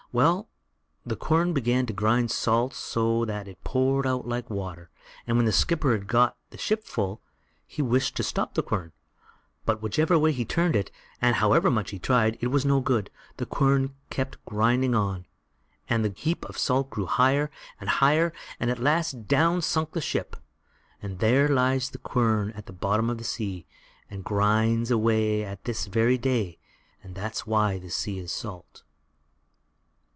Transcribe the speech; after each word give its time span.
Well, 0.13 0.49
the 1.05 1.15
quern 1.15 1.53
began 1.53 1.85
to 1.85 1.93
grind 1.93 2.31
salt 2.31 2.73
so 2.73 3.23
that 3.23 3.47
it 3.47 3.63
poured 3.63 4.05
out 4.05 4.27
like 4.27 4.49
water; 4.49 4.89
and 5.25 5.37
when 5.37 5.45
the 5.45 5.53
skipper 5.53 5.93
had 5.93 6.05
got 6.07 6.35
the 6.49 6.57
ship 6.57 6.83
full, 6.83 7.21
he 7.65 7.81
wished 7.81 8.17
to 8.17 8.23
stop 8.23 8.53
the 8.53 8.61
quern, 8.61 8.91
but 9.65 9.81
whichever 9.81 10.19
way 10.19 10.33
he 10.33 10.43
turned 10.43 10.75
it, 10.75 10.91
and 11.21 11.37
however 11.37 11.71
much 11.71 11.91
he 11.91 11.97
tried, 11.97 12.37
it 12.41 12.47
was 12.47 12.65
no 12.65 12.81
good; 12.81 13.09
the 13.37 13.45
quern 13.45 13.95
kept 14.09 14.43
grinding 14.43 14.93
on, 14.93 15.27
and 15.89 16.03
the 16.03 16.09
heap 16.17 16.43
of 16.43 16.57
salt 16.57 16.89
grew 16.89 17.05
higher 17.05 17.49
and 17.79 17.87
higher, 17.89 18.33
and 18.59 18.69
at 18.69 18.79
last 18.79 19.29
down 19.29 19.61
sunk 19.61 19.93
the 19.93 20.01
ship. 20.01 20.35
There 21.01 21.47
lies 21.47 21.89
the 21.89 21.97
quern 21.97 22.51
at 22.51 22.65
the 22.65 22.73
bottom 22.73 23.09
of 23.09 23.17
the 23.17 23.23
sea, 23.23 23.65
and 24.09 24.25
grinds 24.25 24.91
away 24.91 25.41
at 25.45 25.63
this 25.63 25.85
very 25.85 26.17
day, 26.17 26.57
and 27.01 27.15
that's 27.15 27.47
why 27.47 27.79
the 27.79 27.89
sea 27.89 28.19
is 28.19 28.33
salt. 28.33 28.83